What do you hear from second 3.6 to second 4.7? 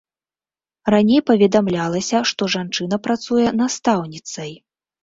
настаўніцай.